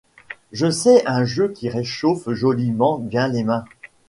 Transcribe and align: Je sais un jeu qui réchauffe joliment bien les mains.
Je 0.51 0.71
sais 0.71 1.03
un 1.07 1.25
jeu 1.25 1.49
qui 1.49 1.69
réchauffe 1.69 2.27
joliment 2.31 2.97
bien 2.97 3.27
les 3.27 3.43
mains. 3.43 3.65